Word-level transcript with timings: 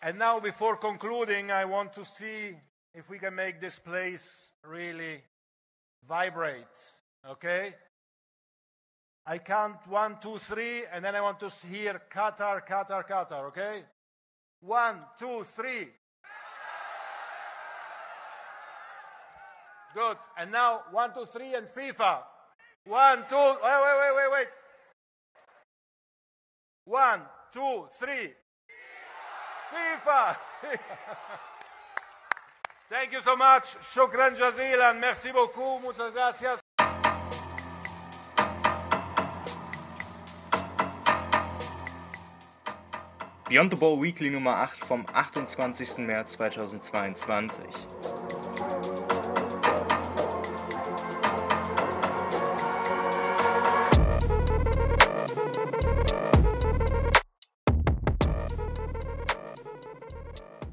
And 0.00 0.16
now, 0.16 0.38
before 0.38 0.76
concluding, 0.76 1.50
I 1.50 1.64
want 1.64 1.92
to 1.94 2.04
see 2.04 2.54
if 2.94 3.10
we 3.10 3.18
can 3.18 3.34
make 3.34 3.60
this 3.60 3.78
place 3.78 4.52
really 4.64 5.22
vibrate. 6.08 6.92
Okay? 7.28 7.74
I 9.26 9.38
count 9.38 9.76
one, 9.88 10.18
two, 10.22 10.38
three, 10.38 10.84
and 10.92 11.04
then 11.04 11.16
I 11.16 11.20
want 11.20 11.40
to 11.40 11.50
hear 11.66 12.00
Qatar, 12.14 12.64
Qatar, 12.66 13.08
Qatar. 13.08 13.48
Okay? 13.48 13.82
One, 14.60 15.00
two, 15.18 15.42
three. 15.42 15.88
Good. 19.94 20.16
And 20.38 20.52
now 20.52 20.82
one, 20.92 21.12
two, 21.12 21.24
three, 21.24 21.54
and 21.54 21.66
FIFA. 21.66 22.22
One, 22.84 23.24
two. 23.28 23.36
Wait, 23.36 23.58
wait, 23.62 23.96
wait, 24.00 24.12
wait, 24.16 24.32
wait. 24.32 24.46
One, 26.84 27.20
two, 27.52 27.88
three. 27.98 28.32
FIFA. 29.72 30.36
Thank 32.90 33.12
you 33.12 33.20
so 33.20 33.36
much. 33.36 33.76
Shukran 33.82 34.36
jazilan. 34.36 34.98
Merci 35.00 35.32
beaucoup. 35.32 35.80
Muchas 35.82 36.12
gracias. 36.12 36.60
Beyond 43.48 43.70
the 43.70 43.76
Ball 43.76 43.98
Weekly 43.98 44.30
Nummer 44.30 44.56
8 44.62 44.84
vom 44.86 45.06
28. 45.06 46.06
März 46.06 46.36
2022. 46.36 48.17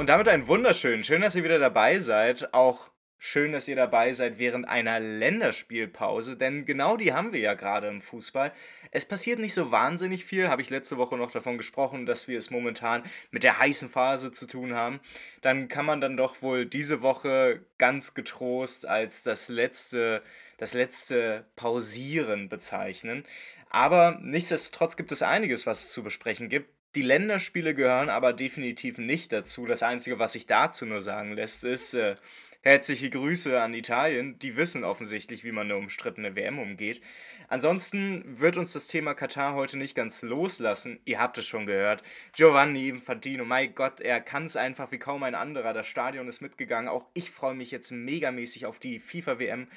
Und 0.05 0.09
damit 0.09 0.27
ein 0.27 0.47
wunderschön. 0.47 1.03
Schön, 1.03 1.21
dass 1.21 1.35
ihr 1.35 1.43
wieder 1.43 1.57
dabei 1.57 1.97
seid. 1.97 2.53
Auch 2.53 2.91
schön, 3.17 3.53
dass 3.53 3.67
ihr 3.67 3.75
dabei 3.75 4.13
seid 4.13 4.37
während 4.37 4.67
einer 4.67 4.99
Länderspielpause, 4.99 6.37
denn 6.37 6.63
genau 6.65 6.95
die 6.95 7.11
haben 7.11 7.33
wir 7.33 7.39
ja 7.39 7.55
gerade 7.55 7.87
im 7.87 8.01
Fußball. 8.01 8.53
Es 8.91 9.07
passiert 9.07 9.39
nicht 9.39 9.55
so 9.55 9.71
wahnsinnig 9.71 10.23
viel, 10.23 10.47
habe 10.47 10.61
ich 10.61 10.69
letzte 10.69 10.97
Woche 10.97 11.17
noch 11.17 11.31
davon 11.31 11.57
gesprochen, 11.57 12.05
dass 12.05 12.27
wir 12.27 12.37
es 12.37 12.51
momentan 12.51 13.01
mit 13.31 13.41
der 13.41 13.57
heißen 13.57 13.89
Phase 13.89 14.31
zu 14.31 14.45
tun 14.45 14.75
haben. 14.75 14.99
Dann 15.41 15.69
kann 15.69 15.87
man 15.87 16.01
dann 16.01 16.17
doch 16.17 16.43
wohl 16.43 16.67
diese 16.67 17.01
Woche 17.01 17.65
ganz 17.79 18.13
getrost 18.13 18.85
als 18.85 19.23
das 19.23 19.49
letzte, 19.49 20.21
das 20.59 20.75
letzte 20.75 21.47
Pausieren 21.55 22.47
bezeichnen. 22.47 23.23
Aber 23.71 24.19
nichtsdestotrotz 24.21 24.97
gibt 24.97 25.11
es 25.11 25.23
einiges, 25.23 25.65
was 25.65 25.85
es 25.85 25.91
zu 25.91 26.03
besprechen 26.03 26.47
gibt. 26.47 26.74
Die 26.95 27.01
Länderspiele 27.01 27.75
gehören 27.75 28.09
aber 28.09 28.31
definitiv 28.31 28.97
nicht 28.97 29.31
dazu. 29.31 29.65
Das 29.65 29.83
Einzige, 29.83 30.17
was 30.17 30.33
sich 30.33 30.47
dazu 30.47 30.85
nur 30.85 31.01
sagen 31.01 31.33
lässt, 31.33 31.65
ist 31.65 31.93
äh, 31.93 32.15
herzliche 32.65 33.11
Grüße 33.11 33.61
an 33.61 33.75
Italien. 33.75 34.39
Die 34.39 34.55
wissen 34.55 34.83
offensichtlich, 34.83 35.43
wie 35.43 35.51
man 35.51 35.67
eine 35.67 35.77
umstrittene 35.77 36.35
WM 36.35 36.57
umgeht. 36.57 36.99
Ansonsten 37.47 38.39
wird 38.39 38.57
uns 38.57 38.73
das 38.73 38.87
Thema 38.87 39.13
Katar 39.13 39.53
heute 39.53 39.77
nicht 39.77 39.93
ganz 39.93 40.23
loslassen. 40.23 40.99
Ihr 41.05 41.19
habt 41.19 41.37
es 41.37 41.45
schon 41.45 41.67
gehört. 41.67 42.01
Giovanni 42.33 42.89
Infantino, 42.89 43.45
mein 43.45 43.75
Gott, 43.75 44.01
er 44.01 44.19
kann 44.19 44.45
es 44.45 44.55
einfach 44.55 44.91
wie 44.91 44.97
kaum 44.97 45.21
ein 45.21 45.35
anderer. 45.35 45.73
Das 45.73 45.85
Stadion 45.85 46.27
ist 46.27 46.41
mitgegangen. 46.41 46.89
Auch 46.89 47.05
ich 47.13 47.29
freue 47.29 47.53
mich 47.53 47.69
jetzt 47.69 47.91
megamäßig 47.91 48.65
auf 48.65 48.79
die 48.79 48.99
FIFA-WM. 48.99 49.67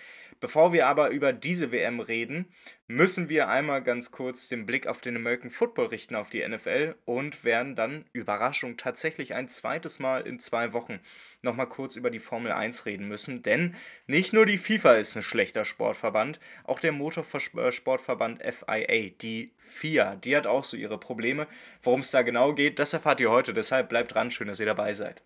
Bevor 0.40 0.72
wir 0.72 0.86
aber 0.86 1.10
über 1.10 1.32
diese 1.32 1.72
WM 1.72 2.00
reden, 2.00 2.46
müssen 2.86 3.28
wir 3.28 3.48
einmal 3.48 3.82
ganz 3.82 4.12
kurz 4.12 4.48
den 4.48 4.66
Blick 4.66 4.86
auf 4.86 5.00
den 5.00 5.16
American 5.16 5.50
Football 5.50 5.86
richten, 5.86 6.14
auf 6.14 6.30
die 6.30 6.46
NFL 6.46 6.94
und 7.04 7.44
werden 7.44 7.74
dann, 7.74 8.04
Überraschung, 8.12 8.76
tatsächlich 8.76 9.34
ein 9.34 9.48
zweites 9.48 9.98
Mal 9.98 10.26
in 10.26 10.38
zwei 10.38 10.72
Wochen 10.72 11.00
nochmal 11.42 11.68
kurz 11.68 11.96
über 11.96 12.10
die 12.10 12.18
Formel 12.18 12.52
1 12.52 12.86
reden 12.86 13.08
müssen, 13.08 13.42
denn 13.42 13.74
nicht 14.06 14.32
nur 14.32 14.46
die 14.46 14.58
FIFA 14.58 14.94
ist 14.94 15.16
ein 15.16 15.22
schlechter 15.22 15.64
Sportverband, 15.64 16.40
auch 16.64 16.80
der 16.80 16.92
Motorsportverband 16.92 18.42
FIA, 18.42 19.10
die 19.20 19.52
FIA, 19.58 20.16
die 20.16 20.36
hat 20.36 20.46
auch 20.46 20.64
so 20.64 20.76
ihre 20.76 20.98
Probleme. 20.98 21.46
Worum 21.82 22.00
es 22.00 22.10
da 22.10 22.22
genau 22.22 22.54
geht, 22.54 22.78
das 22.78 22.92
erfahrt 22.92 23.20
ihr 23.20 23.30
heute, 23.30 23.54
deshalb 23.54 23.88
bleibt 23.88 24.14
dran, 24.14 24.30
schön, 24.30 24.48
dass 24.48 24.60
ihr 24.60 24.66
dabei 24.66 24.92
seid. 24.92 25.22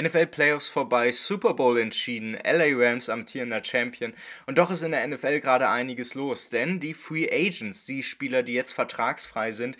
NFL 0.00 0.28
Playoffs 0.28 0.68
vorbei, 0.68 1.12
Super 1.12 1.52
Bowl 1.52 1.78
entschieden, 1.78 2.32
LA 2.32 2.68
Rams 2.70 3.10
amtierender 3.10 3.62
Champion 3.62 4.14
und 4.46 4.56
doch 4.56 4.70
ist 4.70 4.80
in 4.80 4.92
der 4.92 5.06
NFL 5.06 5.40
gerade 5.40 5.68
einiges 5.68 6.14
los, 6.14 6.48
denn 6.48 6.80
die 6.80 6.94
Free 6.94 7.28
Agents, 7.30 7.84
die 7.84 8.02
Spieler, 8.02 8.42
die 8.42 8.54
jetzt 8.54 8.72
vertragsfrei 8.72 9.52
sind, 9.52 9.76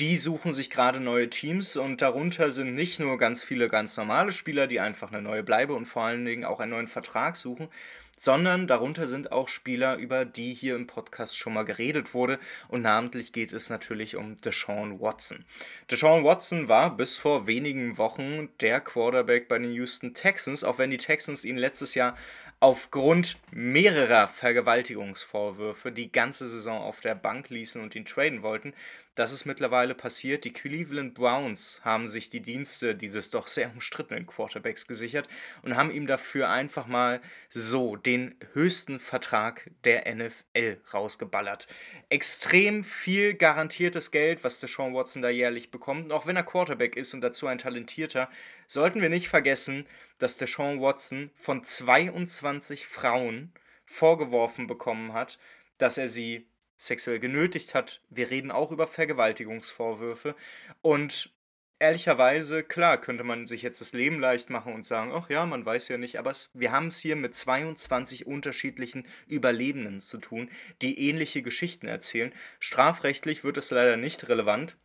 die 0.00 0.16
suchen 0.16 0.52
sich 0.52 0.70
gerade 0.70 1.00
neue 1.00 1.28
Teams 1.28 1.76
und 1.76 2.00
darunter 2.02 2.50
sind 2.50 2.74
nicht 2.74 3.00
nur 3.00 3.18
ganz 3.18 3.42
viele 3.42 3.68
ganz 3.68 3.96
normale 3.96 4.30
Spieler, 4.30 4.66
die 4.66 4.78
einfach 4.78 5.10
eine 5.10 5.22
neue 5.22 5.42
Bleibe 5.42 5.74
und 5.74 5.86
vor 5.86 6.04
allen 6.04 6.24
Dingen 6.24 6.44
auch 6.44 6.60
einen 6.60 6.70
neuen 6.70 6.86
Vertrag 6.86 7.34
suchen, 7.34 7.68
sondern 8.16 8.66
darunter 8.66 9.06
sind 9.06 9.32
auch 9.32 9.48
Spieler, 9.48 9.96
über 9.96 10.24
die 10.24 10.54
hier 10.54 10.76
im 10.76 10.86
Podcast 10.86 11.38
schon 11.38 11.54
mal 11.54 11.64
geredet 11.64 12.14
wurde. 12.14 12.38
Und 12.68 12.82
namentlich 12.82 13.32
geht 13.32 13.52
es 13.52 13.70
natürlich 13.70 14.16
um 14.16 14.36
Deshaun 14.38 15.00
Watson. 15.00 15.44
Deshaun 15.90 16.24
Watson 16.24 16.68
war 16.68 16.96
bis 16.96 17.16
vor 17.18 17.46
wenigen 17.46 17.96
Wochen 17.96 18.48
der 18.60 18.80
Quarterback 18.80 19.48
bei 19.48 19.58
den 19.58 19.72
Houston 19.72 20.14
Texans, 20.14 20.64
auch 20.64 20.78
wenn 20.78 20.90
die 20.90 20.96
Texans 20.96 21.44
ihn 21.44 21.56
letztes 21.56 21.94
Jahr 21.94 22.16
aufgrund 22.60 23.38
mehrerer 23.52 24.26
Vergewaltigungsvorwürfe 24.26 25.92
die 25.92 26.10
ganze 26.10 26.48
Saison 26.48 26.80
auf 26.80 27.00
der 27.00 27.14
Bank 27.14 27.50
ließen 27.50 27.80
und 27.80 27.94
ihn 27.94 28.04
traden 28.04 28.42
wollten. 28.42 28.74
Das 29.18 29.32
ist 29.32 29.46
mittlerweile 29.46 29.96
passiert. 29.96 30.44
Die 30.44 30.52
Cleveland 30.52 31.14
Browns 31.14 31.80
haben 31.82 32.06
sich 32.06 32.30
die 32.30 32.40
Dienste 32.40 32.94
dieses 32.94 33.30
doch 33.30 33.48
sehr 33.48 33.68
umstrittenen 33.72 34.28
Quarterbacks 34.28 34.86
gesichert 34.86 35.26
und 35.62 35.74
haben 35.74 35.90
ihm 35.90 36.06
dafür 36.06 36.50
einfach 36.50 36.86
mal 36.86 37.20
so 37.50 37.96
den 37.96 38.36
höchsten 38.52 39.00
Vertrag 39.00 39.72
der 39.82 40.04
NFL 40.14 40.80
rausgeballert. 40.94 41.66
Extrem 42.10 42.84
viel 42.84 43.34
garantiertes 43.34 44.12
Geld, 44.12 44.44
was 44.44 44.60
der 44.60 44.68
Sean 44.68 44.94
Watson 44.94 45.20
da 45.20 45.30
jährlich 45.30 45.72
bekommt. 45.72 46.04
Und 46.04 46.12
auch 46.12 46.28
wenn 46.28 46.36
er 46.36 46.44
Quarterback 46.44 46.94
ist 46.94 47.12
und 47.12 47.20
dazu 47.20 47.48
ein 47.48 47.58
talentierter, 47.58 48.30
sollten 48.68 49.02
wir 49.02 49.08
nicht 49.08 49.28
vergessen, 49.28 49.88
dass 50.18 50.36
der 50.36 50.46
Sean 50.46 50.80
Watson 50.80 51.32
von 51.34 51.64
22 51.64 52.86
Frauen 52.86 53.52
vorgeworfen 53.84 54.68
bekommen 54.68 55.12
hat, 55.12 55.40
dass 55.76 55.98
er 55.98 56.08
sie 56.08 56.46
sexuell 56.78 57.18
genötigt 57.18 57.74
hat. 57.74 58.00
Wir 58.08 58.30
reden 58.30 58.50
auch 58.50 58.70
über 58.70 58.86
Vergewaltigungsvorwürfe. 58.86 60.34
Und 60.80 61.34
ehrlicherweise, 61.80 62.62
klar, 62.62 63.00
könnte 63.00 63.24
man 63.24 63.46
sich 63.46 63.62
jetzt 63.62 63.80
das 63.80 63.92
Leben 63.92 64.20
leicht 64.20 64.48
machen 64.48 64.72
und 64.72 64.86
sagen, 64.86 65.12
ach 65.12 65.28
ja, 65.28 65.44
man 65.44 65.66
weiß 65.66 65.88
ja 65.88 65.98
nicht, 65.98 66.18
aber 66.18 66.30
es, 66.30 66.50
wir 66.54 66.72
haben 66.72 66.86
es 66.86 66.98
hier 66.98 67.16
mit 67.16 67.34
22 67.34 68.26
unterschiedlichen 68.26 69.06
Überlebenden 69.26 70.00
zu 70.00 70.18
tun, 70.18 70.50
die 70.80 71.08
ähnliche 71.08 71.42
Geschichten 71.42 71.88
erzählen. 71.88 72.32
Strafrechtlich 72.60 73.44
wird 73.44 73.58
es 73.58 73.70
leider 73.70 73.96
nicht 73.96 74.28
relevant. 74.28 74.76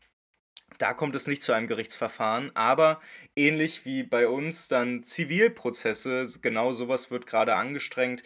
Da 0.80 0.96
kommt 0.96 1.16
es 1.16 1.28
nicht 1.28 1.44
zu 1.44 1.54
einem 1.54 1.68
Gerichtsverfahren, 1.68 2.52
aber 2.56 3.00
ähnlich 3.36 3.86
wie 3.86 4.02
bei 4.02 4.28
uns 4.28 4.68
dann 4.68 5.04
Zivilprozesse, 5.04 6.26
genau 6.42 6.74
sowas 6.74 7.12
wird 7.12 7.28
gerade 7.28 7.56
angestrengt 7.56 8.24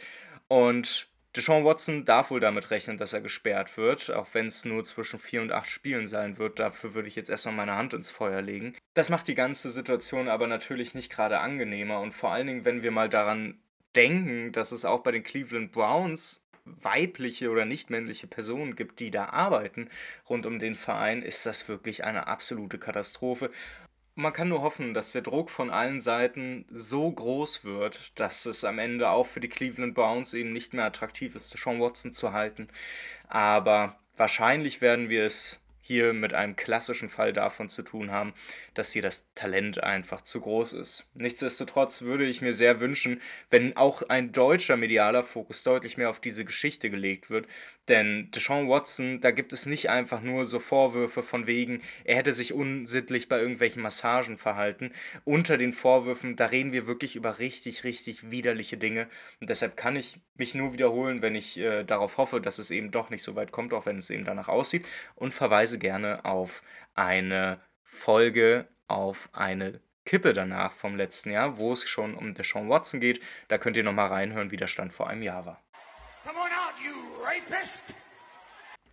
und 0.47 1.09
Deshaun 1.37 1.63
Watson 1.63 2.03
darf 2.03 2.31
wohl 2.31 2.39
damit 2.39 2.71
rechnen, 2.71 2.97
dass 2.97 3.13
er 3.13 3.21
gesperrt 3.21 3.77
wird, 3.77 4.11
auch 4.11 4.27
wenn 4.33 4.47
es 4.47 4.65
nur 4.65 4.83
zwischen 4.83 5.19
vier 5.19 5.41
und 5.41 5.51
acht 5.51 5.69
Spielen 5.69 6.07
sein 6.07 6.37
wird. 6.37 6.59
Dafür 6.59 6.93
würde 6.93 7.07
ich 7.07 7.15
jetzt 7.15 7.29
erstmal 7.29 7.55
meine 7.55 7.75
Hand 7.75 7.93
ins 7.93 8.09
Feuer 8.09 8.41
legen. 8.41 8.75
Das 8.93 9.09
macht 9.09 9.27
die 9.27 9.35
ganze 9.35 9.69
Situation 9.69 10.27
aber 10.27 10.47
natürlich 10.47 10.95
nicht 10.95 11.11
gerade 11.11 11.39
angenehmer 11.39 11.99
und 12.01 12.13
vor 12.13 12.31
allen 12.31 12.47
Dingen, 12.47 12.65
wenn 12.65 12.81
wir 12.81 12.91
mal 12.91 13.07
daran 13.07 13.59
denken, 13.95 14.51
dass 14.51 14.71
es 14.71 14.83
auch 14.83 15.01
bei 15.01 15.11
den 15.11 15.23
Cleveland 15.23 15.71
Browns 15.71 16.41
weibliche 16.65 17.49
oder 17.49 17.65
nicht 17.65 17.89
männliche 17.89 18.27
Personen 18.27 18.75
gibt, 18.75 18.99
die 18.99 19.11
da 19.11 19.25
arbeiten 19.25 19.89
rund 20.29 20.45
um 20.45 20.59
den 20.59 20.75
Verein, 20.75 21.21
ist 21.21 21.45
das 21.45 21.67
wirklich 21.69 22.03
eine 22.03 22.27
absolute 22.27 22.77
Katastrophe. 22.77 23.51
Man 24.19 24.33
kann 24.33 24.49
nur 24.49 24.63
hoffen, 24.63 24.95
dass 24.95 25.11
der 25.11 25.21
Druck 25.21 25.51
von 25.51 25.69
allen 25.69 25.99
Seiten 25.99 26.65
so 26.71 27.11
groß 27.11 27.65
wird, 27.65 28.19
dass 28.19 28.47
es 28.47 28.63
am 28.63 28.79
Ende 28.79 29.11
auch 29.11 29.27
für 29.27 29.39
die 29.39 29.47
Cleveland 29.47 29.93
Browns 29.93 30.33
eben 30.33 30.51
nicht 30.53 30.73
mehr 30.73 30.85
attraktiv 30.85 31.35
ist, 31.35 31.51
Sean 31.51 31.79
Watson 31.79 32.13
zu 32.13 32.33
halten. 32.33 32.67
Aber 33.27 33.99
wahrscheinlich 34.15 34.81
werden 34.81 35.09
wir 35.09 35.23
es 35.23 35.59
hier 35.87 36.13
mit 36.13 36.33
einem 36.33 36.57
klassischen 36.57 37.07
Fall 37.07 37.31
davon 37.31 37.69
zu 37.69 37.81
tun 37.81 38.11
haben, 38.11 38.33
dass 38.73 38.91
hier 38.91 39.01
das 39.01 39.27
Talent 39.35 39.81
einfach 39.81 40.21
zu 40.21 40.41
groß 40.41 40.73
ist. 40.73 41.09
Nichtsdestotrotz 41.13 42.01
würde 42.01 42.25
ich 42.25 42.41
mir 42.41 42.53
sehr 42.53 42.81
wünschen, 42.81 43.21
wenn 43.49 43.77
auch 43.77 44.01
ein 44.09 44.33
deutscher 44.33 44.75
medialer 44.75 45.23
Fokus 45.23 45.63
deutlich 45.63 45.95
mehr 45.95 46.09
auf 46.09 46.19
diese 46.19 46.43
Geschichte 46.43 46.89
gelegt 46.89 47.29
wird, 47.29 47.47
denn 47.87 48.29
Deshaun 48.31 48.67
Watson, 48.67 49.21
da 49.21 49.31
gibt 49.31 49.53
es 49.53 49.65
nicht 49.65 49.89
einfach 49.89 50.21
nur 50.21 50.45
so 50.45 50.59
Vorwürfe 50.59 51.23
von 51.23 51.47
wegen, 51.47 51.81
er 52.03 52.17
hätte 52.17 52.33
sich 52.33 52.53
unsittlich 52.53 53.29
bei 53.29 53.39
irgendwelchen 53.39 53.81
Massagen 53.81 54.37
verhalten. 54.37 54.91
Unter 55.23 55.57
den 55.57 55.71
Vorwürfen, 55.71 56.35
da 56.35 56.47
reden 56.47 56.73
wir 56.73 56.85
wirklich 56.85 57.15
über 57.15 57.39
richtig, 57.39 57.85
richtig 57.85 58.29
widerliche 58.29 58.77
Dinge. 58.77 59.07
Und 59.39 59.49
deshalb 59.49 59.77
kann 59.77 59.95
ich 59.95 60.19
mich 60.35 60.53
nur 60.53 60.73
wiederholen, 60.73 61.21
wenn 61.21 61.35
ich 61.35 61.57
äh, 61.57 61.85
darauf 61.85 62.17
hoffe, 62.17 62.41
dass 62.41 62.59
es 62.59 62.71
eben 62.71 62.91
doch 62.91 63.09
nicht 63.09 63.23
so 63.23 63.35
weit 63.35 63.51
kommt, 63.51 63.73
auch 63.73 63.85
wenn 63.85 63.97
es 63.97 64.09
eben 64.09 64.25
danach 64.25 64.49
aussieht. 64.49 64.85
Und 65.15 65.33
verweise 65.33 65.76
gerne 65.79 66.25
auf 66.25 66.63
eine 66.95 67.59
Folge 67.83 68.67
auf 68.87 69.29
eine 69.33 69.79
Kippe 70.05 70.33
danach 70.33 70.71
vom 70.71 70.95
letzten 70.95 71.31
Jahr, 71.31 71.57
wo 71.57 71.73
es 71.73 71.87
schon 71.87 72.15
um 72.15 72.33
Deshaun 72.33 72.69
Watson 72.69 72.99
geht. 72.99 73.21
Da 73.49 73.57
könnt 73.57 73.75
ihr 73.77 73.83
nochmal 73.83 74.07
reinhören, 74.07 74.51
wie 74.51 74.57
der 74.57 74.67
Stand 74.67 74.93
vor 74.93 75.09
einem 75.09 75.21
Jahr 75.21 75.45
war. 75.45 75.61
Come 76.23 76.39
on 76.39 76.45
out, 76.45 76.75
you 76.83 76.93
rapist! 77.23 77.95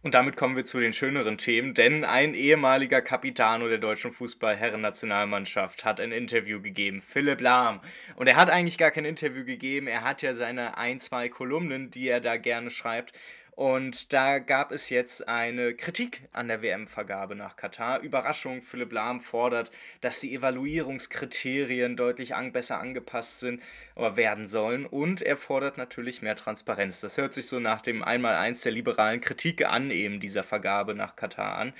Und 0.04 0.12
damit 0.12 0.36
kommen 0.36 0.54
wir 0.54 0.66
zu 0.66 0.80
den 0.80 0.92
schöneren 0.92 1.38
Themen, 1.38 1.72
denn 1.72 2.04
ein 2.04 2.34
ehemaliger 2.34 3.00
Capitano 3.00 3.68
der 3.68 3.78
deutschen 3.78 4.12
Fußball-Herren-Nationalmannschaft 4.12 5.86
hat 5.86 5.98
ein 5.98 6.12
Interview 6.12 6.60
gegeben, 6.60 7.00
Philipp 7.00 7.40
Lahm. 7.40 7.80
Und 8.16 8.26
er 8.26 8.36
hat 8.36 8.50
eigentlich 8.50 8.76
gar 8.76 8.90
kein 8.90 9.06
Interview 9.06 9.46
gegeben, 9.46 9.86
er 9.86 10.04
hat 10.04 10.20
ja 10.20 10.34
seine 10.34 10.76
ein, 10.76 11.00
zwei 11.00 11.30
Kolumnen, 11.30 11.90
die 11.90 12.06
er 12.06 12.20
da 12.20 12.36
gerne 12.36 12.70
schreibt. 12.70 13.18
Und 13.56 14.12
da 14.12 14.40
gab 14.40 14.72
es 14.72 14.90
jetzt 14.90 15.28
eine 15.28 15.74
Kritik 15.74 16.22
an 16.32 16.48
der 16.48 16.60
WM-Vergabe 16.60 17.36
nach 17.36 17.56
Katar. 17.56 18.00
Überraschung, 18.00 18.62
Philipp 18.62 18.92
Lahm 18.92 19.20
fordert, 19.20 19.70
dass 20.00 20.20
die 20.20 20.34
Evaluierungskriterien 20.34 21.96
deutlich 21.96 22.34
an, 22.34 22.50
besser 22.50 22.80
angepasst 22.80 23.38
sind 23.38 23.62
oder 23.94 24.16
werden 24.16 24.48
sollen. 24.48 24.86
Und 24.86 25.22
er 25.22 25.36
fordert 25.36 25.78
natürlich 25.78 26.20
mehr 26.20 26.34
Transparenz. 26.34 27.00
Das 27.00 27.16
hört 27.16 27.32
sich 27.32 27.46
so 27.46 27.60
nach 27.60 27.80
dem 27.80 28.02
Einmaleins 28.02 28.62
der 28.62 28.72
liberalen 28.72 29.20
Kritik 29.20 29.64
an, 29.64 29.92
eben 29.92 30.18
dieser 30.18 30.42
Vergabe 30.42 30.94
nach 30.94 31.14
Katar 31.14 31.56
an. 31.56 31.72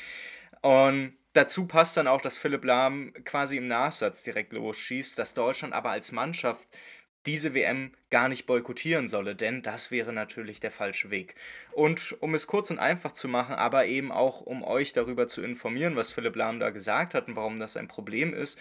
Und 0.61 1.15
dazu 1.33 1.67
passt 1.67 1.97
dann 1.97 2.07
auch, 2.07 2.21
dass 2.21 2.39
Philipp 2.39 2.65
Lahm 2.65 3.13
quasi 3.25 3.57
im 3.57 3.67
Nachsatz 3.67 4.23
direkt 4.23 4.53
losschießt, 4.53 5.19
dass 5.19 5.35
Deutschland 5.35 5.75
aber 5.75 5.91
als 5.91 6.13
Mannschaft 6.13 6.69
diese 7.27 7.55
WM 7.55 7.93
gar 8.11 8.29
nicht 8.29 8.47
boykottieren 8.47 9.09
solle, 9.09 9.35
denn 9.35 9.63
das 9.63 9.91
wäre 9.91 10.13
natürlich 10.13 10.61
der 10.61 10.71
falsche 10.71 11.11
Weg. 11.11 11.35
Und 11.73 12.17
um 12.21 12.35
es 12.35 12.47
kurz 12.47 12.71
und 12.71 12.79
einfach 12.79 13.13
zu 13.13 13.29
machen, 13.29 13.55
aber 13.55 13.87
eben 13.87 14.13
auch 14.13 14.41
um 14.41 14.63
euch 14.63 14.93
darüber 14.93 15.29
zu 15.29 15.43
informieren, 15.43 15.97
was 15.97 16.13
Philipp 16.13 16.37
Lahm 16.37 16.61
da 16.61 16.71
gesagt 16.71 17.15
hat 17.15 17.29
und 17.29 17.37
warum 17.37 17.59
das 17.59 17.77
ein 17.77 17.89
Problem 17.89 18.35
ist, 18.35 18.61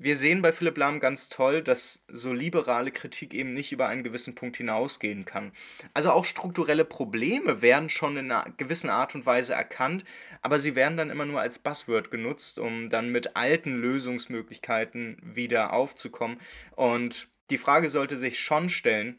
wir 0.00 0.14
sehen 0.14 0.42
bei 0.42 0.52
Philipp 0.52 0.78
Lahm 0.78 1.00
ganz 1.00 1.28
toll, 1.28 1.60
dass 1.60 2.04
so 2.06 2.32
liberale 2.32 2.92
Kritik 2.92 3.34
eben 3.34 3.50
nicht 3.50 3.72
über 3.72 3.88
einen 3.88 4.04
gewissen 4.04 4.36
Punkt 4.36 4.56
hinausgehen 4.56 5.24
kann. 5.24 5.50
Also 5.92 6.12
auch 6.12 6.24
strukturelle 6.24 6.84
Probleme 6.84 7.62
werden 7.62 7.88
schon 7.88 8.16
in 8.16 8.30
einer 8.30 8.48
gewissen 8.56 8.90
Art 8.90 9.16
und 9.16 9.26
Weise 9.26 9.54
erkannt, 9.54 10.04
aber 10.40 10.60
sie 10.60 10.76
werden 10.76 10.96
dann 10.96 11.10
immer 11.10 11.26
nur 11.26 11.40
als 11.40 11.58
Buzzword 11.58 12.12
genutzt, 12.12 12.60
um 12.60 12.88
dann 12.88 13.10
mit 13.10 13.34
alten 13.36 13.74
Lösungsmöglichkeiten 13.74 15.16
wieder 15.20 15.72
aufzukommen. 15.72 16.38
Und 16.76 17.28
die 17.50 17.58
Frage 17.58 17.88
sollte 17.88 18.18
sich 18.18 18.38
schon 18.38 18.68
stellen, 18.68 19.18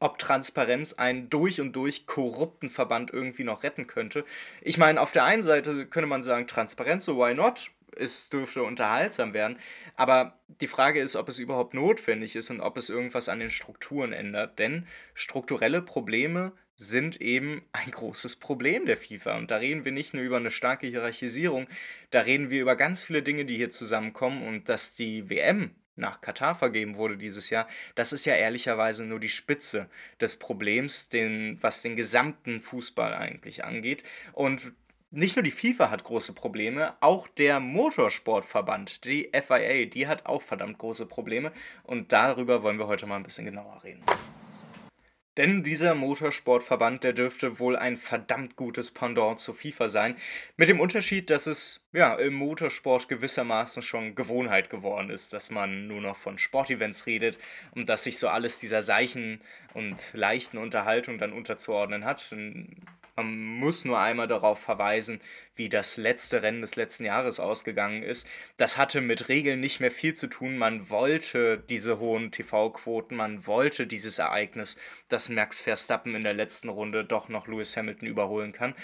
ob 0.00 0.18
Transparenz 0.18 0.92
einen 0.92 1.28
durch 1.30 1.60
und 1.60 1.72
durch 1.74 2.06
korrupten 2.06 2.70
Verband 2.70 3.12
irgendwie 3.12 3.44
noch 3.44 3.62
retten 3.62 3.86
könnte. 3.86 4.24
Ich 4.60 4.78
meine, 4.78 5.00
auf 5.00 5.12
der 5.12 5.24
einen 5.24 5.42
Seite 5.42 5.86
könnte 5.86 6.06
man 6.06 6.22
sagen, 6.22 6.46
Transparenz, 6.46 7.04
so 7.04 7.18
why 7.18 7.34
not? 7.34 7.70
Es 7.96 8.28
dürfte 8.28 8.62
unterhaltsam 8.62 9.32
werden. 9.34 9.58
Aber 9.96 10.38
die 10.60 10.68
Frage 10.68 11.00
ist, 11.00 11.16
ob 11.16 11.28
es 11.28 11.38
überhaupt 11.38 11.74
notwendig 11.74 12.36
ist 12.36 12.50
und 12.50 12.60
ob 12.60 12.76
es 12.76 12.90
irgendwas 12.90 13.28
an 13.28 13.40
den 13.40 13.50
Strukturen 13.50 14.12
ändert. 14.12 14.58
Denn 14.58 14.86
strukturelle 15.14 15.82
Probleme 15.82 16.52
sind 16.76 17.20
eben 17.20 17.64
ein 17.72 17.90
großes 17.90 18.36
Problem 18.36 18.86
der 18.86 18.96
FIFA. 18.96 19.36
Und 19.36 19.50
da 19.50 19.56
reden 19.56 19.84
wir 19.84 19.90
nicht 19.90 20.14
nur 20.14 20.22
über 20.22 20.36
eine 20.36 20.52
starke 20.52 20.86
Hierarchisierung, 20.86 21.66
da 22.10 22.20
reden 22.20 22.50
wir 22.50 22.62
über 22.62 22.76
ganz 22.76 23.02
viele 23.02 23.22
Dinge, 23.22 23.44
die 23.44 23.56
hier 23.56 23.70
zusammenkommen 23.70 24.46
und 24.46 24.68
dass 24.68 24.94
die 24.94 25.28
WM 25.28 25.74
nach 25.98 26.20
Katar 26.20 26.54
vergeben 26.54 26.96
wurde 26.96 27.16
dieses 27.16 27.50
Jahr, 27.50 27.68
das 27.94 28.12
ist 28.12 28.24
ja 28.24 28.34
ehrlicherweise 28.34 29.04
nur 29.04 29.20
die 29.20 29.28
Spitze 29.28 29.88
des 30.20 30.36
Problems, 30.36 31.08
den, 31.08 31.58
was 31.60 31.82
den 31.82 31.96
gesamten 31.96 32.60
Fußball 32.60 33.14
eigentlich 33.14 33.64
angeht. 33.64 34.02
Und 34.32 34.72
nicht 35.10 35.36
nur 35.36 35.42
die 35.42 35.50
FIFA 35.50 35.90
hat 35.90 36.04
große 36.04 36.34
Probleme, 36.34 36.94
auch 37.00 37.28
der 37.28 37.60
Motorsportverband, 37.60 39.04
die 39.04 39.30
FIA, 39.32 39.86
die 39.86 40.06
hat 40.06 40.26
auch 40.26 40.42
verdammt 40.42 40.78
große 40.78 41.06
Probleme. 41.06 41.52
Und 41.82 42.12
darüber 42.12 42.62
wollen 42.62 42.78
wir 42.78 42.88
heute 42.88 43.06
mal 43.06 43.16
ein 43.16 43.22
bisschen 43.22 43.46
genauer 43.46 43.82
reden. 43.84 44.02
Denn 45.38 45.62
dieser 45.62 45.94
Motorsportverband, 45.94 47.04
der 47.04 47.12
dürfte 47.12 47.60
wohl 47.60 47.76
ein 47.76 47.96
verdammt 47.96 48.56
gutes 48.56 48.90
Pendant 48.90 49.38
zur 49.38 49.54
FIFA 49.54 49.86
sein. 49.86 50.16
Mit 50.56 50.68
dem 50.68 50.80
Unterschied, 50.80 51.30
dass 51.30 51.46
es 51.46 51.86
ja 51.92 52.16
im 52.16 52.34
Motorsport 52.34 53.08
gewissermaßen 53.08 53.84
schon 53.84 54.16
Gewohnheit 54.16 54.68
geworden 54.68 55.10
ist, 55.10 55.32
dass 55.32 55.52
man 55.52 55.86
nur 55.86 56.00
noch 56.00 56.16
von 56.16 56.38
Sportevents 56.38 57.06
redet 57.06 57.38
und 57.70 57.88
dass 57.88 58.02
sich 58.02 58.18
so 58.18 58.28
alles 58.28 58.58
dieser 58.58 58.82
seichen 58.82 59.40
und 59.74 60.12
leichten 60.12 60.58
Unterhaltung 60.58 61.18
dann 61.18 61.32
unterzuordnen 61.32 62.04
hat. 62.04 62.34
Man 63.18 63.36
muss 63.58 63.84
nur 63.84 63.98
einmal 63.98 64.28
darauf 64.28 64.60
verweisen, 64.60 65.20
wie 65.56 65.68
das 65.68 65.96
letzte 65.96 66.42
Rennen 66.42 66.60
des 66.60 66.76
letzten 66.76 67.04
Jahres 67.04 67.40
ausgegangen 67.40 68.04
ist. 68.04 68.28
Das 68.58 68.78
hatte 68.78 69.00
mit 69.00 69.28
Regeln 69.28 69.58
nicht 69.60 69.80
mehr 69.80 69.90
viel 69.90 70.14
zu 70.14 70.28
tun. 70.28 70.56
Man 70.56 70.88
wollte 70.88 71.58
diese 71.68 71.98
hohen 71.98 72.30
TV-Quoten, 72.30 73.16
man 73.16 73.46
wollte 73.46 73.88
dieses 73.88 74.20
Ereignis, 74.20 74.78
Max 75.28 75.60
Verstappen 75.60 76.14
in 76.14 76.24
der 76.24 76.34
letzten 76.34 76.68
Runde 76.68 77.04
doch 77.04 77.28
noch 77.28 77.46
Lewis 77.46 77.76
Hamilton 77.76 78.08
überholen 78.08 78.52
kann. 78.52 78.74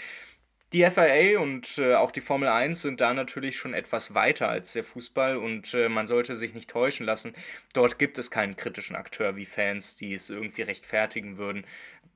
Die 0.75 0.85
FIA 0.91 1.38
und 1.38 1.79
äh, 1.79 1.94
auch 1.94 2.11
die 2.11 2.20
Formel 2.20 2.49
1 2.49 2.82
sind 2.82 3.00
da 3.00 3.14
natürlich 3.14 3.56
schon 3.56 3.75
etwas 3.75 4.14
weiter 4.14 4.49
als 4.49 4.73
der 4.73 4.82
Fußball 4.82 5.37
und 5.37 5.73
äh, 5.73 5.88
man 5.88 6.08
sollte 6.08 6.35
sich 6.35 6.52
nicht 6.52 6.69
täuschen 6.69 7.06
lassen. 7.06 7.32
Dort 7.75 7.96
gibt 7.96 8.19
es 8.19 8.32
keinen 8.32 8.56
kritischen 8.56 8.96
Akteur 8.96 9.37
wie 9.37 9.44
Fans, 9.44 9.94
die 9.94 10.14
es 10.14 10.31
irgendwie 10.31 10.62
rechtfertigen 10.62 11.38
würden, 11.38 11.64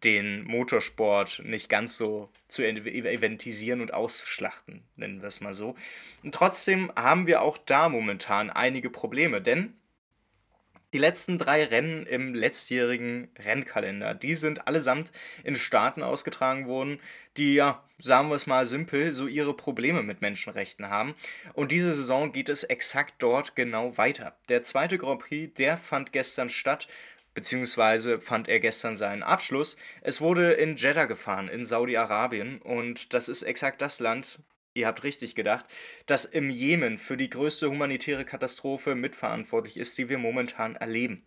den 0.02 0.42
Motorsport 0.42 1.42
nicht 1.44 1.68
ganz 1.68 1.96
so 1.96 2.30
zu 2.48 2.64
eventisieren 2.64 3.80
und 3.80 3.94
auszuschlachten, 3.94 4.82
nennen 4.96 5.20
wir 5.20 5.28
es 5.28 5.40
mal 5.40 5.54
so. 5.54 5.76
Und 6.24 6.34
trotzdem 6.34 6.90
haben 6.96 7.28
wir 7.28 7.42
auch 7.42 7.58
da 7.58 7.88
momentan 7.88 8.50
einige 8.50 8.90
Probleme, 8.90 9.40
denn 9.40 9.74
die 10.92 10.98
letzten 10.98 11.38
drei 11.38 11.64
Rennen 11.64 12.06
im 12.06 12.34
letztjährigen 12.34 13.30
Rennkalender, 13.38 14.14
die 14.14 14.34
sind 14.34 14.66
allesamt 14.66 15.12
in 15.44 15.56
Staaten 15.56 16.02
ausgetragen 16.02 16.66
worden, 16.66 17.00
die 17.36 17.54
ja, 17.54 17.84
sagen 17.98 18.28
wir 18.28 18.36
es 18.36 18.46
mal 18.46 18.66
simpel, 18.66 19.12
so 19.12 19.26
ihre 19.26 19.54
Probleme 19.54 20.02
mit 20.02 20.20
Menschenrechten 20.22 20.88
haben. 20.88 21.14
Und 21.52 21.72
diese 21.72 21.92
Saison 21.92 22.32
geht 22.32 22.48
es 22.48 22.64
exakt 22.64 23.14
dort 23.18 23.54
genau 23.54 23.96
weiter. 23.98 24.36
Der 24.48 24.62
zweite 24.62 24.98
Grand 24.98 25.20
Prix, 25.20 25.52
der 25.54 25.76
fand 25.76 26.12
gestern 26.12 26.50
statt 26.50 26.88
beziehungsweise 27.34 28.20
fand 28.20 28.48
er 28.48 28.58
gestern 28.58 28.96
seinen 28.96 29.22
Abschluss. 29.22 29.76
Es 30.00 30.20
wurde 30.20 30.54
in 30.54 30.74
Jeddah 30.74 31.04
gefahren, 31.04 31.46
in 31.46 31.64
Saudi-Arabien, 31.64 32.60
und 32.60 33.14
das 33.14 33.28
ist 33.28 33.44
exakt 33.44 33.80
das 33.80 34.00
Land, 34.00 34.40
ihr 34.74 34.86
habt 34.86 35.04
richtig 35.04 35.34
gedacht, 35.34 35.66
das 36.06 36.24
im 36.24 36.50
Jemen 36.50 36.98
für 36.98 37.16
die 37.16 37.30
größte 37.30 37.68
humanitäre 37.70 38.24
Katastrophe 38.24 38.94
mitverantwortlich 38.94 39.76
ist, 39.76 39.98
die 39.98 40.08
wir 40.08 40.18
momentan 40.18 40.76
erleben. 40.76 41.24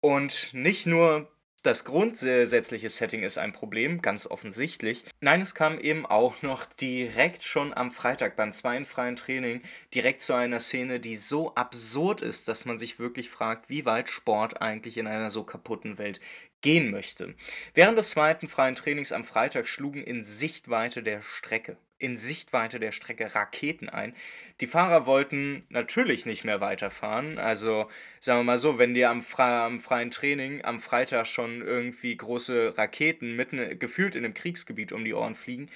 Und 0.00 0.50
nicht 0.52 0.86
nur 0.86 1.32
das 1.62 1.84
grundsätzliche 1.84 2.88
Setting 2.88 3.22
ist 3.22 3.38
ein 3.38 3.52
Problem, 3.52 4.02
ganz 4.02 4.26
offensichtlich. 4.26 5.04
Nein, 5.20 5.42
es 5.42 5.54
kam 5.54 5.78
eben 5.78 6.04
auch 6.06 6.42
noch 6.42 6.66
direkt 6.66 7.44
schon 7.44 7.72
am 7.72 7.92
Freitag 7.92 8.34
beim 8.34 8.52
zweiten 8.52 8.84
freien 8.84 9.14
Training 9.14 9.62
direkt 9.94 10.22
zu 10.22 10.34
einer 10.34 10.58
Szene, 10.58 10.98
die 10.98 11.14
so 11.14 11.54
absurd 11.54 12.20
ist, 12.20 12.48
dass 12.48 12.64
man 12.64 12.78
sich 12.78 12.98
wirklich 12.98 13.30
fragt, 13.30 13.68
wie 13.68 13.86
weit 13.86 14.08
Sport 14.08 14.60
eigentlich 14.60 14.98
in 14.98 15.06
einer 15.06 15.30
so 15.30 15.44
kaputten 15.44 15.98
Welt 15.98 16.18
gehen 16.62 16.90
möchte. 16.90 17.34
Während 17.74 17.96
des 17.96 18.10
zweiten 18.10 18.48
freien 18.48 18.74
Trainings 18.74 19.12
am 19.12 19.24
Freitag 19.24 19.68
schlugen 19.68 20.02
in 20.02 20.24
Sichtweite 20.24 21.04
der 21.04 21.22
Strecke 21.22 21.76
in 22.02 22.16
Sichtweite 22.18 22.80
der 22.80 22.92
Strecke 22.92 23.34
Raketen 23.34 23.88
ein. 23.88 24.14
Die 24.60 24.66
Fahrer 24.66 25.06
wollten 25.06 25.64
natürlich 25.68 26.26
nicht 26.26 26.44
mehr 26.44 26.60
weiterfahren. 26.60 27.38
Also 27.38 27.88
sagen 28.20 28.40
wir 28.40 28.44
mal 28.44 28.58
so, 28.58 28.78
wenn 28.78 28.94
dir 28.94 29.10
am, 29.10 29.22
fre 29.22 29.62
am 29.62 29.78
freien 29.78 30.10
Training 30.10 30.64
am 30.64 30.80
Freitag 30.80 31.26
schon 31.26 31.62
irgendwie 31.62 32.16
große 32.16 32.76
Raketen 32.76 33.36
mitten 33.36 33.78
gefühlt 33.78 34.16
in 34.16 34.24
einem 34.24 34.34
Kriegsgebiet 34.34 34.92
um 34.92 35.04
die 35.04 35.14
Ohren 35.14 35.34
fliegen, 35.34 35.70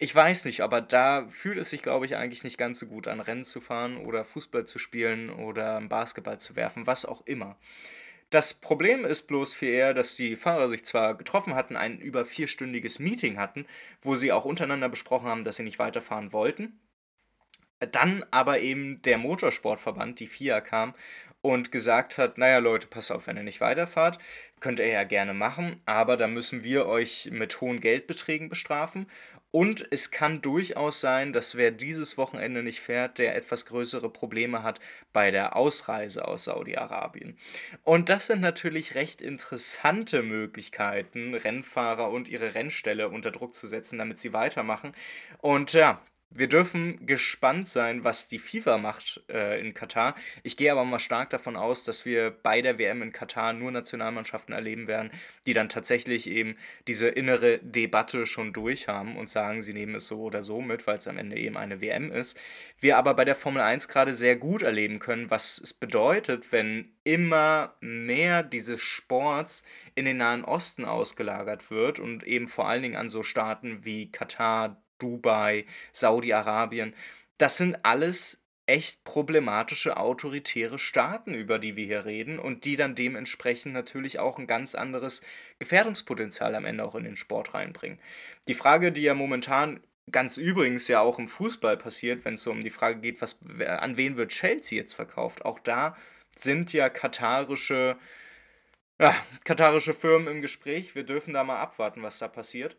ich 0.00 0.14
weiß 0.14 0.44
nicht, 0.44 0.60
aber 0.60 0.80
da 0.80 1.26
fühlt 1.28 1.58
es 1.58 1.70
sich, 1.70 1.82
glaube 1.82 2.06
ich, 2.06 2.14
eigentlich 2.14 2.44
nicht 2.44 2.56
ganz 2.56 2.78
so 2.78 2.86
gut 2.86 3.08
an, 3.08 3.18
Rennen 3.18 3.42
zu 3.42 3.60
fahren 3.60 3.96
oder 3.96 4.24
Fußball 4.24 4.64
zu 4.64 4.78
spielen 4.78 5.28
oder 5.28 5.80
Basketball 5.80 6.38
zu 6.38 6.54
werfen, 6.54 6.86
was 6.86 7.04
auch 7.04 7.26
immer. 7.26 7.56
Das 8.30 8.52
Problem 8.54 9.04
ist 9.06 9.26
bloß 9.26 9.54
viel 9.54 9.70
eher, 9.70 9.94
dass 9.94 10.16
die 10.16 10.36
Fahrer 10.36 10.68
sich 10.68 10.84
zwar 10.84 11.14
getroffen 11.16 11.54
hatten, 11.54 11.76
ein 11.76 11.98
über 11.98 12.26
vierstündiges 12.26 12.98
Meeting 12.98 13.38
hatten, 13.38 13.66
wo 14.02 14.16
sie 14.16 14.32
auch 14.32 14.44
untereinander 14.44 14.90
besprochen 14.90 15.28
haben, 15.28 15.44
dass 15.44 15.56
sie 15.56 15.62
nicht 15.62 15.78
weiterfahren 15.78 16.32
wollten. 16.32 16.78
Dann 17.80 18.24
aber 18.30 18.60
eben 18.60 19.00
der 19.02 19.18
Motorsportverband, 19.18 20.20
die 20.20 20.26
FIA, 20.26 20.60
kam 20.60 20.94
und 21.52 21.72
gesagt 21.72 22.18
hat, 22.18 22.38
naja 22.38 22.58
Leute, 22.58 22.86
pass 22.86 23.10
auf, 23.10 23.26
wenn 23.26 23.36
ihr 23.36 23.42
nicht 23.42 23.60
weiterfahrt, 23.60 24.18
könnt 24.60 24.78
ihr 24.78 24.88
ja 24.88 25.04
gerne 25.04 25.34
machen, 25.34 25.80
aber 25.86 26.16
da 26.16 26.26
müssen 26.26 26.64
wir 26.64 26.86
euch 26.86 27.28
mit 27.32 27.60
hohen 27.60 27.80
Geldbeträgen 27.80 28.48
bestrafen 28.48 29.06
und 29.50 29.86
es 29.90 30.10
kann 30.10 30.42
durchaus 30.42 31.00
sein, 31.00 31.32
dass 31.32 31.56
wer 31.56 31.70
dieses 31.70 32.18
Wochenende 32.18 32.62
nicht 32.62 32.80
fährt, 32.80 33.16
der 33.16 33.34
etwas 33.34 33.64
größere 33.64 34.10
Probleme 34.10 34.62
hat 34.62 34.78
bei 35.14 35.30
der 35.30 35.56
Ausreise 35.56 36.28
aus 36.28 36.44
Saudi-Arabien. 36.44 37.38
Und 37.82 38.10
das 38.10 38.26
sind 38.26 38.42
natürlich 38.42 38.94
recht 38.94 39.22
interessante 39.22 40.22
Möglichkeiten, 40.22 41.34
Rennfahrer 41.34 42.10
und 42.10 42.28
ihre 42.28 42.54
Rennstelle 42.54 43.08
unter 43.08 43.30
Druck 43.30 43.54
zu 43.54 43.66
setzen, 43.66 43.98
damit 43.98 44.18
sie 44.18 44.34
weitermachen. 44.34 44.92
Und 45.38 45.72
ja, 45.72 46.02
Wir 46.30 46.46
dürfen 46.46 47.06
gespannt 47.06 47.68
sein, 47.68 48.04
was 48.04 48.28
die 48.28 48.38
FIFA 48.38 48.76
macht 48.76 49.22
äh, 49.30 49.58
in 49.60 49.72
Katar. 49.72 50.14
Ich 50.42 50.58
gehe 50.58 50.70
aber 50.70 50.84
mal 50.84 50.98
stark 50.98 51.30
davon 51.30 51.56
aus, 51.56 51.84
dass 51.84 52.04
wir 52.04 52.30
bei 52.30 52.60
der 52.60 52.78
WM 52.78 53.00
in 53.00 53.12
Katar 53.12 53.54
nur 53.54 53.70
Nationalmannschaften 53.70 54.54
erleben 54.54 54.86
werden, 54.86 55.10
die 55.46 55.54
dann 55.54 55.70
tatsächlich 55.70 56.28
eben 56.28 56.56
diese 56.86 57.08
innere 57.08 57.58
Debatte 57.60 58.26
schon 58.26 58.52
durch 58.52 58.88
haben 58.88 59.16
und 59.16 59.30
sagen, 59.30 59.62
sie 59.62 59.72
nehmen 59.72 59.94
es 59.94 60.06
so 60.06 60.20
oder 60.20 60.42
so 60.42 60.60
mit, 60.60 60.86
weil 60.86 60.98
es 60.98 61.08
am 61.08 61.16
Ende 61.16 61.38
eben 61.38 61.56
eine 61.56 61.80
WM 61.80 62.12
ist. 62.12 62.38
Wir 62.78 62.98
aber 62.98 63.14
bei 63.14 63.24
der 63.24 63.34
Formel 63.34 63.62
1 63.62 63.88
gerade 63.88 64.14
sehr 64.14 64.36
gut 64.36 64.60
erleben 64.60 64.98
können, 64.98 65.30
was 65.30 65.58
es 65.58 65.72
bedeutet, 65.72 66.52
wenn 66.52 66.92
immer 67.04 67.74
mehr 67.80 68.42
dieses 68.42 68.82
Sports 68.82 69.64
in 69.94 70.04
den 70.04 70.18
Nahen 70.18 70.44
Osten 70.44 70.84
ausgelagert 70.84 71.70
wird 71.70 71.98
und 71.98 72.22
eben 72.22 72.48
vor 72.48 72.68
allen 72.68 72.82
Dingen 72.82 72.96
an 72.96 73.08
so 73.08 73.22
Staaten 73.22 73.86
wie 73.86 74.12
Katar, 74.12 74.82
Dubai, 74.98 75.64
Saudi-Arabien. 75.92 76.94
Das 77.38 77.56
sind 77.56 77.84
alles 77.84 78.44
echt 78.66 79.02
problematische 79.04 79.96
autoritäre 79.96 80.78
Staaten, 80.78 81.32
über 81.32 81.58
die 81.58 81.76
wir 81.76 81.86
hier 81.86 82.04
reden 82.04 82.38
und 82.38 82.66
die 82.66 82.76
dann 82.76 82.94
dementsprechend 82.94 83.72
natürlich 83.72 84.18
auch 84.18 84.38
ein 84.38 84.46
ganz 84.46 84.74
anderes 84.74 85.22
Gefährdungspotenzial 85.58 86.54
am 86.54 86.66
Ende 86.66 86.84
auch 86.84 86.94
in 86.94 87.04
den 87.04 87.16
Sport 87.16 87.54
reinbringen. 87.54 87.98
Die 88.46 88.54
Frage, 88.54 88.92
die 88.92 89.02
ja 89.02 89.14
momentan 89.14 89.80
ganz 90.12 90.36
übrigens 90.36 90.86
ja 90.86 91.00
auch 91.00 91.18
im 91.18 91.28
Fußball 91.28 91.78
passiert, 91.78 92.24
wenn 92.24 92.34
es 92.34 92.42
so 92.42 92.50
um 92.50 92.62
die 92.62 92.70
Frage 92.70 93.00
geht, 93.00 93.22
was, 93.22 93.40
an 93.66 93.96
wen 93.96 94.16
wird 94.16 94.32
Chelsea 94.32 94.78
jetzt 94.78 94.94
verkauft, 94.94 95.44
auch 95.44 95.58
da 95.58 95.96
sind 96.36 96.72
ja 96.72 96.88
katarische, 96.90 97.96
ja, 99.00 99.14
katarische 99.44 99.94
Firmen 99.94 100.28
im 100.28 100.42
Gespräch. 100.42 100.94
Wir 100.94 101.04
dürfen 101.04 101.34
da 101.34 101.42
mal 101.42 101.60
abwarten, 101.60 102.02
was 102.02 102.18
da 102.18 102.28
passiert. 102.28 102.76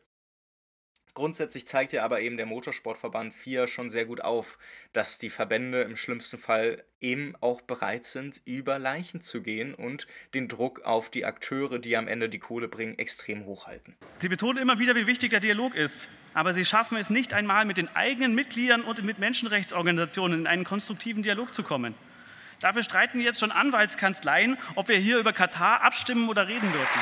Grundsätzlich 1.14 1.68
zeigt 1.68 1.94
ja 1.94 2.04
aber 2.04 2.22
eben 2.22 2.38
der 2.38 2.46
Motorsportverband 2.46 3.34
FIA 3.34 3.68
schon 3.68 3.90
sehr 3.90 4.06
gut 4.06 4.22
auf, 4.22 4.58
dass 4.94 5.20
die 5.20 5.30
Verbände 5.30 5.82
im 5.82 5.96
schlimmsten 5.96 6.38
Fall 6.38 6.84
eben 7.02 7.34
auch 7.42 7.62
bereit 7.62 8.06
sind, 8.06 8.42
über 8.46 8.80
Leichen 8.80 9.22
zu 9.22 9.42
gehen 9.42 9.74
und 9.74 10.08
den 10.34 10.48
Druck 10.48 10.82
auf 10.82 11.10
die 11.10 11.26
Akteure, 11.26 11.80
die 11.80 11.98
am 11.98 12.08
Ende 12.08 12.30
die 12.30 12.40
Kohle 12.40 12.68
bringen, 12.68 12.98
extrem 13.00 13.46
hochhalten. 13.46 13.96
Sie 14.20 14.30
betonen 14.30 14.62
immer 14.62 14.80
wieder, 14.80 14.96
wie 14.96 15.08
wichtig 15.08 15.32
der 15.32 15.40
Dialog 15.40 15.76
ist, 15.76 16.10
aber 16.34 16.54
sie 16.54 16.66
schaffen 16.66 16.98
es 16.98 17.10
nicht 17.10 17.34
einmal 17.34 17.66
mit 17.66 17.78
den 17.78 17.94
eigenen 17.96 18.36
Mitgliedern 18.36 18.82
und 18.82 19.04
mit 19.04 19.20
Menschenrechtsorganisationen 19.20 20.42
in 20.42 20.48
einen 20.48 20.64
konstruktiven 20.64 21.24
Dialog 21.24 21.54
zu 21.56 21.64
kommen. 21.64 21.96
Dafür 22.60 22.84
streiten 22.84 23.22
jetzt 23.22 23.40
schon 23.40 23.52
Anwaltskanzleien, 23.52 24.58
ob 24.76 24.90
wir 24.90 24.98
hier 24.98 25.18
über 25.18 25.32
Katar 25.32 25.82
abstimmen 25.82 26.28
oder 26.28 26.48
reden 26.48 26.72
dürfen. 26.72 27.02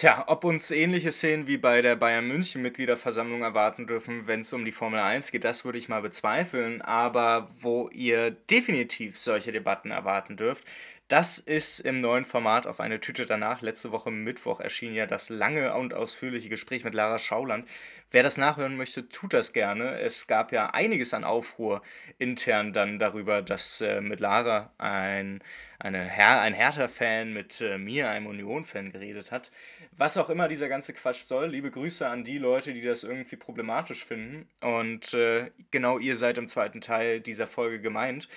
Tja, 0.00 0.22
ob 0.28 0.44
uns 0.44 0.70
ähnliche 0.70 1.10
Szenen 1.10 1.48
wie 1.48 1.56
bei 1.56 1.82
der 1.82 1.96
Bayern 1.96 2.28
München 2.28 2.62
Mitgliederversammlung 2.62 3.42
erwarten 3.42 3.88
dürfen, 3.88 4.28
wenn 4.28 4.40
es 4.40 4.52
um 4.52 4.64
die 4.64 4.70
Formel 4.70 5.00
1 5.00 5.32
geht, 5.32 5.42
das 5.42 5.64
würde 5.64 5.78
ich 5.78 5.88
mal 5.88 6.02
bezweifeln. 6.02 6.80
Aber 6.82 7.50
wo 7.58 7.88
ihr 7.88 8.30
definitiv 8.30 9.18
solche 9.18 9.50
Debatten 9.50 9.90
erwarten 9.90 10.36
dürft, 10.36 10.62
das 11.08 11.38
ist 11.38 11.80
im 11.80 12.02
neuen 12.02 12.26
Format 12.26 12.66
auf 12.66 12.80
eine 12.80 13.00
Tüte 13.00 13.24
danach. 13.24 13.62
Letzte 13.62 13.92
Woche 13.92 14.10
Mittwoch 14.10 14.60
erschien 14.60 14.92
ja 14.92 15.06
das 15.06 15.30
lange 15.30 15.74
und 15.74 15.94
ausführliche 15.94 16.50
Gespräch 16.50 16.84
mit 16.84 16.92
Lara 16.92 17.18
Schauland. 17.18 17.66
Wer 18.10 18.22
das 18.22 18.36
nachhören 18.36 18.76
möchte, 18.76 19.08
tut 19.08 19.32
das 19.32 19.54
gerne. 19.54 19.98
Es 20.00 20.26
gab 20.26 20.52
ja 20.52 20.70
einiges 20.70 21.14
an 21.14 21.24
Aufruhr 21.24 21.80
intern 22.18 22.74
dann 22.74 22.98
darüber, 22.98 23.40
dass 23.40 23.80
äh, 23.80 24.02
mit 24.02 24.20
Lara 24.20 24.70
ein, 24.76 25.42
eine 25.78 26.04
Her 26.04 26.42
ein 26.42 26.52
Hertha-Fan 26.52 27.32
mit 27.32 27.62
äh, 27.62 27.78
mir, 27.78 28.10
einem 28.10 28.26
Union-Fan, 28.26 28.92
geredet 28.92 29.30
hat. 29.30 29.50
Was 29.96 30.18
auch 30.18 30.28
immer 30.28 30.46
dieser 30.46 30.68
ganze 30.68 30.92
Quatsch 30.92 31.22
soll, 31.22 31.48
liebe 31.48 31.70
Grüße 31.70 32.06
an 32.06 32.22
die 32.22 32.38
Leute, 32.38 32.74
die 32.74 32.82
das 32.82 33.02
irgendwie 33.02 33.36
problematisch 33.36 34.04
finden. 34.04 34.46
Und 34.60 35.14
äh, 35.14 35.50
genau 35.70 35.98
ihr 35.98 36.16
seid 36.16 36.36
im 36.36 36.48
zweiten 36.48 36.82
Teil 36.82 37.20
dieser 37.20 37.46
Folge 37.46 37.80
gemeint. 37.80 38.28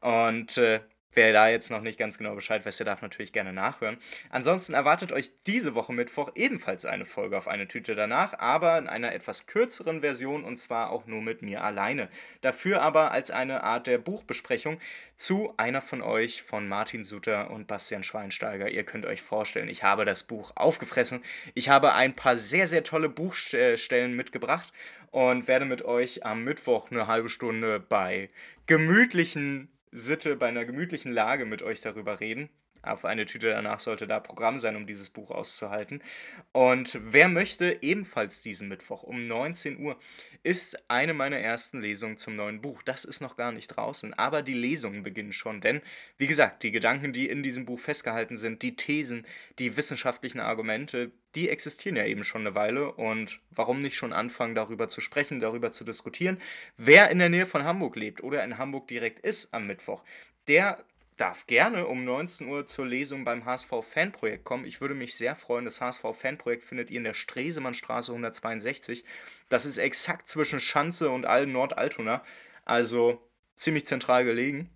Und 0.00 0.56
äh, 0.58 0.80
Wer 1.14 1.32
da 1.32 1.48
jetzt 1.48 1.70
noch 1.70 1.80
nicht 1.80 1.98
ganz 1.98 2.18
genau 2.18 2.34
Bescheid 2.34 2.66
weiß, 2.66 2.76
der 2.78 2.86
darf 2.86 3.00
natürlich 3.00 3.32
gerne 3.32 3.52
nachhören. 3.52 3.98
Ansonsten 4.30 4.74
erwartet 4.74 5.12
euch 5.12 5.30
diese 5.46 5.74
Woche 5.74 5.92
Mittwoch 5.92 6.32
ebenfalls 6.34 6.84
eine 6.84 7.04
Folge 7.04 7.38
auf 7.38 7.46
eine 7.46 7.68
Tüte 7.68 7.94
danach, 7.94 8.38
aber 8.38 8.76
in 8.78 8.88
einer 8.88 9.12
etwas 9.12 9.46
kürzeren 9.46 10.00
Version 10.00 10.44
und 10.44 10.56
zwar 10.56 10.90
auch 10.90 11.06
nur 11.06 11.22
mit 11.22 11.42
mir 11.42 11.62
alleine. 11.62 12.08
Dafür 12.40 12.82
aber 12.82 13.12
als 13.12 13.30
eine 13.30 13.62
Art 13.62 13.86
der 13.86 13.98
Buchbesprechung 13.98 14.80
zu 15.16 15.54
einer 15.56 15.80
von 15.80 16.02
euch, 16.02 16.42
von 16.42 16.68
Martin 16.68 17.04
Suter 17.04 17.50
und 17.50 17.68
Bastian 17.68 18.02
Schweinsteiger. 18.02 18.68
Ihr 18.68 18.84
könnt 18.84 19.06
euch 19.06 19.22
vorstellen, 19.22 19.68
ich 19.68 19.84
habe 19.84 20.04
das 20.04 20.24
Buch 20.24 20.52
aufgefressen. 20.56 21.22
Ich 21.54 21.68
habe 21.68 21.94
ein 21.94 22.14
paar 22.16 22.36
sehr, 22.36 22.66
sehr 22.66 22.82
tolle 22.82 23.08
Buchstellen 23.08 24.16
mitgebracht 24.16 24.72
und 25.12 25.46
werde 25.46 25.64
mit 25.64 25.84
euch 25.84 26.26
am 26.26 26.42
Mittwoch 26.42 26.90
eine 26.90 27.06
halbe 27.06 27.28
Stunde 27.28 27.78
bei 27.78 28.28
gemütlichen 28.66 29.68
Sitte, 29.96 30.34
bei 30.34 30.48
einer 30.48 30.64
gemütlichen 30.64 31.12
Lage 31.12 31.46
mit 31.46 31.62
euch 31.62 31.80
darüber 31.80 32.18
reden. 32.18 32.50
Auf 32.86 33.04
eine 33.04 33.26
Tüte 33.26 33.50
danach 33.50 33.80
sollte 33.80 34.06
da 34.06 34.20
Programm 34.20 34.58
sein, 34.58 34.76
um 34.76 34.86
dieses 34.86 35.10
Buch 35.10 35.30
auszuhalten. 35.30 36.02
Und 36.52 36.98
wer 37.02 37.28
möchte, 37.28 37.78
ebenfalls 37.82 38.42
diesen 38.42 38.68
Mittwoch 38.68 39.02
um 39.02 39.22
19 39.22 39.78
Uhr 39.78 39.98
ist 40.42 40.90
eine 40.90 41.14
meiner 41.14 41.38
ersten 41.38 41.80
Lesungen 41.80 42.18
zum 42.18 42.36
neuen 42.36 42.60
Buch. 42.60 42.82
Das 42.82 43.04
ist 43.04 43.20
noch 43.20 43.36
gar 43.36 43.52
nicht 43.52 43.68
draußen, 43.68 44.14
aber 44.14 44.42
die 44.42 44.54
Lesungen 44.54 45.02
beginnen 45.02 45.32
schon, 45.32 45.60
denn 45.60 45.80
wie 46.18 46.26
gesagt, 46.26 46.62
die 46.62 46.70
Gedanken, 46.70 47.12
die 47.12 47.28
in 47.28 47.42
diesem 47.42 47.64
Buch 47.64 47.78
festgehalten 47.80 48.36
sind, 48.36 48.62
die 48.62 48.76
Thesen, 48.76 49.26
die 49.58 49.76
wissenschaftlichen 49.76 50.40
Argumente, 50.40 51.12
die 51.34 51.48
existieren 51.48 51.96
ja 51.96 52.04
eben 52.04 52.24
schon 52.24 52.42
eine 52.42 52.54
Weile 52.54 52.92
und 52.92 53.40
warum 53.50 53.82
nicht 53.82 53.96
schon 53.96 54.12
anfangen, 54.12 54.54
darüber 54.54 54.88
zu 54.88 55.00
sprechen, 55.00 55.40
darüber 55.40 55.72
zu 55.72 55.84
diskutieren. 55.84 56.40
Wer 56.76 57.10
in 57.10 57.18
der 57.18 57.28
Nähe 57.28 57.46
von 57.46 57.64
Hamburg 57.64 57.96
lebt 57.96 58.22
oder 58.22 58.44
in 58.44 58.58
Hamburg 58.58 58.88
direkt 58.88 59.20
ist 59.20 59.52
am 59.52 59.66
Mittwoch, 59.66 60.02
der 60.46 60.84
darf 61.16 61.46
gerne 61.46 61.86
um 61.86 62.04
19 62.04 62.48
Uhr 62.48 62.66
zur 62.66 62.86
Lesung 62.86 63.24
beim 63.24 63.44
HSV 63.44 63.70
Fanprojekt 63.82 64.44
kommen. 64.44 64.64
Ich 64.64 64.80
würde 64.80 64.94
mich 64.94 65.14
sehr 65.14 65.36
freuen. 65.36 65.64
Das 65.64 65.80
HSV 65.80 66.02
Fanprojekt 66.12 66.64
findet 66.64 66.90
ihr 66.90 66.98
in 66.98 67.04
der 67.04 67.14
Stresemannstraße 67.14 68.12
162. 68.12 69.04
Das 69.48 69.66
ist 69.66 69.78
exakt 69.78 70.28
zwischen 70.28 70.60
Schanze 70.60 71.10
und 71.10 71.26
Allen 71.26 71.52
Nord-Altona. 71.52 72.24
Also 72.64 73.20
ziemlich 73.54 73.86
zentral 73.86 74.24
gelegen. 74.24 74.70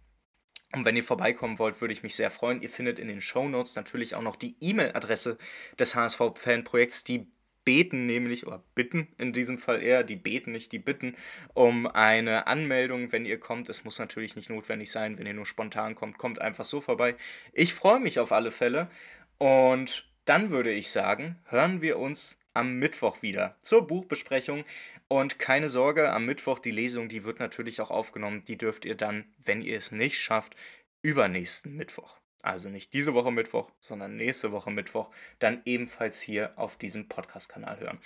Und 0.72 0.84
wenn 0.84 0.96
ihr 0.96 1.04
vorbeikommen 1.04 1.58
wollt, 1.58 1.80
würde 1.80 1.94
ich 1.94 2.02
mich 2.02 2.14
sehr 2.14 2.30
freuen. 2.30 2.60
Ihr 2.60 2.68
findet 2.68 2.98
in 2.98 3.08
den 3.08 3.22
Show 3.22 3.48
Notes 3.48 3.74
natürlich 3.74 4.14
auch 4.14 4.22
noch 4.22 4.36
die 4.36 4.56
E-Mail-Adresse 4.60 5.38
des 5.78 5.94
HSV 5.94 6.20
Fanprojekts, 6.34 7.04
die 7.04 7.26
beten 7.68 8.06
nämlich, 8.06 8.46
oder 8.46 8.64
bitten 8.74 9.08
in 9.18 9.34
diesem 9.34 9.58
Fall 9.58 9.82
eher, 9.82 10.02
die 10.02 10.16
beten 10.16 10.52
nicht, 10.52 10.72
die 10.72 10.78
bitten 10.78 11.14
um 11.52 11.86
eine 11.86 12.46
Anmeldung, 12.46 13.12
wenn 13.12 13.26
ihr 13.26 13.38
kommt. 13.38 13.68
Es 13.68 13.84
muss 13.84 13.98
natürlich 13.98 14.36
nicht 14.36 14.48
notwendig 14.48 14.90
sein, 14.90 15.18
wenn 15.18 15.26
ihr 15.26 15.34
nur 15.34 15.44
spontan 15.44 15.94
kommt, 15.94 16.16
kommt 16.16 16.40
einfach 16.40 16.64
so 16.64 16.80
vorbei. 16.80 17.14
Ich 17.52 17.74
freue 17.74 18.00
mich 18.00 18.20
auf 18.20 18.32
alle 18.32 18.52
Fälle 18.52 18.88
und 19.36 20.08
dann 20.24 20.48
würde 20.48 20.72
ich 20.72 20.90
sagen, 20.90 21.36
hören 21.44 21.82
wir 21.82 21.98
uns 21.98 22.40
am 22.54 22.78
Mittwoch 22.78 23.20
wieder 23.20 23.58
zur 23.60 23.86
Buchbesprechung. 23.86 24.64
Und 25.08 25.38
keine 25.38 25.68
Sorge, 25.68 26.10
am 26.10 26.24
Mittwoch 26.24 26.60
die 26.60 26.70
Lesung, 26.70 27.10
die 27.10 27.24
wird 27.24 27.38
natürlich 27.38 27.82
auch 27.82 27.90
aufgenommen. 27.90 28.44
Die 28.46 28.56
dürft 28.56 28.86
ihr 28.86 28.94
dann, 28.94 29.26
wenn 29.44 29.60
ihr 29.60 29.76
es 29.76 29.92
nicht 29.92 30.18
schafft, 30.18 30.56
übernächsten 31.02 31.76
Mittwoch 31.76 32.18
also 32.42 32.68
nicht 32.68 32.92
diese 32.92 33.14
Woche 33.14 33.32
Mittwoch, 33.32 33.70
sondern 33.80 34.16
nächste 34.16 34.52
Woche 34.52 34.70
Mittwoch, 34.70 35.10
dann 35.38 35.62
ebenfalls 35.64 36.20
hier 36.20 36.52
auf 36.56 36.76
diesem 36.76 37.08
Podcast-Kanal 37.08 37.80
hören. 37.80 37.98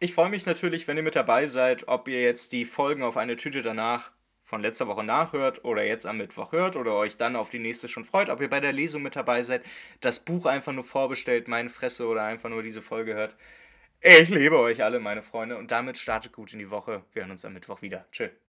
Ich 0.00 0.14
freue 0.14 0.30
mich 0.30 0.46
natürlich, 0.46 0.88
wenn 0.88 0.96
ihr 0.96 1.02
mit 1.02 1.14
dabei 1.16 1.46
seid, 1.46 1.86
ob 1.86 2.08
ihr 2.08 2.22
jetzt 2.22 2.52
die 2.52 2.64
Folgen 2.64 3.02
auf 3.02 3.16
eine 3.16 3.36
Tüte 3.36 3.62
danach 3.62 4.10
von 4.42 4.60
letzter 4.60 4.88
Woche 4.88 5.04
nachhört 5.04 5.64
oder 5.64 5.84
jetzt 5.84 6.06
am 6.06 6.18
Mittwoch 6.18 6.52
hört 6.52 6.76
oder 6.76 6.94
euch 6.94 7.16
dann 7.16 7.36
auf 7.36 7.50
die 7.50 7.60
nächste 7.60 7.88
schon 7.88 8.04
freut, 8.04 8.28
ob 8.28 8.40
ihr 8.40 8.50
bei 8.50 8.60
der 8.60 8.72
Lesung 8.72 9.02
mit 9.02 9.16
dabei 9.16 9.42
seid, 9.42 9.64
das 10.00 10.24
Buch 10.24 10.46
einfach 10.46 10.72
nur 10.72 10.84
vorbestellt, 10.84 11.48
meine 11.48 11.70
Fresse 11.70 12.06
oder 12.06 12.24
einfach 12.24 12.50
nur 12.50 12.62
diese 12.62 12.82
Folge 12.82 13.14
hört. 13.14 13.36
Ich 14.00 14.28
liebe 14.28 14.58
euch 14.58 14.82
alle, 14.82 14.98
meine 14.98 15.22
Freunde, 15.22 15.56
und 15.56 15.70
damit 15.70 15.96
startet 15.96 16.32
gut 16.32 16.52
in 16.52 16.58
die 16.58 16.70
Woche. 16.70 17.04
Wir 17.12 17.22
hören 17.22 17.30
uns 17.30 17.44
am 17.44 17.54
Mittwoch 17.54 17.82
wieder. 17.82 18.04
Tschüss. 18.10 18.51